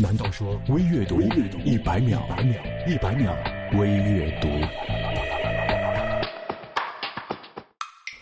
[0.00, 2.22] 难道说微阅读一百秒？
[2.86, 3.36] 一百秒
[3.72, 4.48] 微阅读。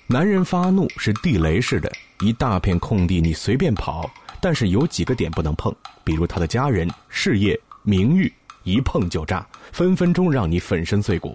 [0.07, 4.11] 男人发怒是地雷似的，一大片空地你随便跑，
[4.41, 5.71] 但是有几个点不能碰，
[6.03, 8.33] 比如他的家人、事业、名誉，
[8.63, 11.35] 一碰就炸，分分钟让你粉身碎骨。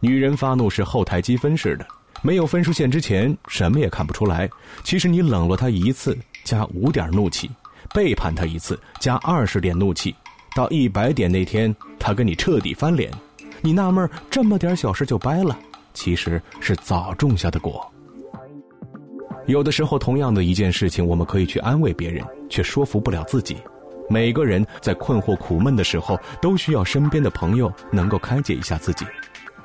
[0.00, 1.86] 女人发怒是后台积分似的，
[2.22, 4.48] 没有分数线之前什么也看不出来。
[4.82, 7.50] 其实你冷落她一次，加五点怒气。
[7.94, 10.14] 背叛他一次，加二十点怒气，
[10.54, 13.10] 到一百点那天，他跟你彻底翻脸，
[13.60, 15.58] 你纳闷这么点小事就掰了，
[15.94, 17.90] 其实是早种下的果。
[19.46, 23.56] 有的时候，同样的一件事情，我们可以去安慰别人，却说服不了自己。
[24.10, 29.06] 每个人在困惑苦闷的时候，都需要身边的朋友能够开解一下自己。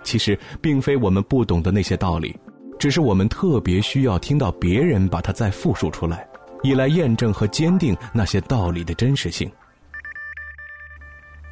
[0.04, 2.34] 其实，并非我们不懂得那些道理，
[2.78, 6.28] 只是我们特别需要听到别人把它再复述出来。
[6.63, 9.52] 以来验证和坚定那些道理的真实性。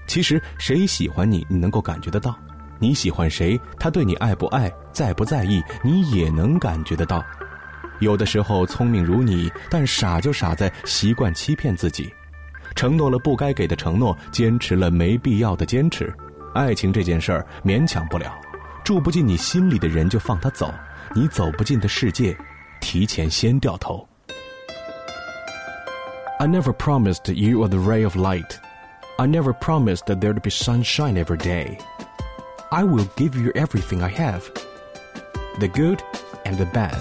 [0.07, 2.33] 其实，谁喜欢你，你能够感觉得到；
[2.79, 7.23] 你喜欢谁，他对你爱不爱、在不在意，你也能感觉得到。
[7.99, 12.11] 有的时候，聪明如你，但傻就傻在习惯欺骗自己，
[12.75, 16.13] 承诺了不该给的承诺，坚持了没必要的坚持。
[16.53, 18.33] 爱情这件事儿，勉强不了，
[18.83, 20.73] 住不进你心里的人就放他走，
[21.15, 22.35] 你走不进的世界，
[22.81, 24.05] 提前先掉头。
[26.40, 28.58] I never promised you a ray of light.
[29.18, 31.78] I never promised that there'd be sunshine every day.
[32.70, 34.42] I will give you everything I have,
[35.58, 36.02] the good
[36.44, 36.98] and the bad.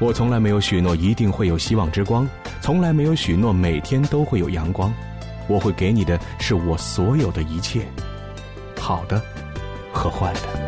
[0.00, 2.28] 我从来没有许诺一定会有希望之光，
[2.60, 4.92] 从来没有许诺每天都会有阳光。
[5.46, 7.86] 我会给你的是我所有的一切，
[8.80, 9.22] 好的
[9.92, 10.67] 和坏的。